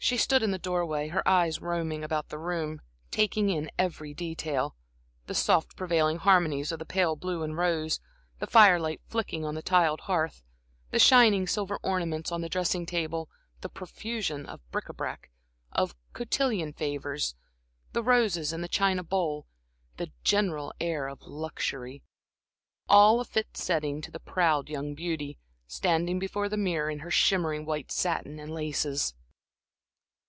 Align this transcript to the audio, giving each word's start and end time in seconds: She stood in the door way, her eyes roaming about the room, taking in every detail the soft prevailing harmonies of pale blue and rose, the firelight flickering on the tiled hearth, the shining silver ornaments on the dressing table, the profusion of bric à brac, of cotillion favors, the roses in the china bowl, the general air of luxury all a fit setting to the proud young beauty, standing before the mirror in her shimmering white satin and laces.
She 0.00 0.16
stood 0.16 0.42
in 0.42 0.52
the 0.52 0.58
door 0.58 0.86
way, 0.86 1.08
her 1.08 1.26
eyes 1.28 1.60
roaming 1.60 2.02
about 2.02 2.30
the 2.30 2.38
room, 2.38 2.80
taking 3.10 3.50
in 3.50 3.70
every 3.78 4.14
detail 4.14 4.74
the 5.26 5.34
soft 5.34 5.76
prevailing 5.76 6.16
harmonies 6.16 6.72
of 6.72 6.80
pale 6.88 7.14
blue 7.14 7.42
and 7.42 7.58
rose, 7.58 8.00
the 8.38 8.46
firelight 8.46 9.02
flickering 9.08 9.44
on 9.44 9.54
the 9.54 9.60
tiled 9.60 10.02
hearth, 10.02 10.42
the 10.92 10.98
shining 10.98 11.46
silver 11.46 11.78
ornaments 11.82 12.32
on 12.32 12.40
the 12.40 12.48
dressing 12.48 12.86
table, 12.86 13.28
the 13.60 13.68
profusion 13.68 14.46
of 14.46 14.62
bric 14.70 14.86
à 14.86 14.96
brac, 14.96 15.30
of 15.72 15.94
cotillion 16.14 16.72
favors, 16.72 17.34
the 17.92 18.02
roses 18.02 18.50
in 18.50 18.62
the 18.62 18.68
china 18.68 19.02
bowl, 19.02 19.46
the 19.98 20.10
general 20.24 20.72
air 20.80 21.06
of 21.06 21.20
luxury 21.22 22.02
all 22.88 23.20
a 23.20 23.26
fit 23.26 23.58
setting 23.58 24.00
to 24.00 24.10
the 24.10 24.20
proud 24.20 24.70
young 24.70 24.94
beauty, 24.94 25.38
standing 25.66 26.18
before 26.18 26.48
the 26.48 26.56
mirror 26.56 26.88
in 26.88 27.00
her 27.00 27.10
shimmering 27.10 27.66
white 27.66 27.92
satin 27.92 28.38
and 28.38 28.54
laces. 28.54 29.12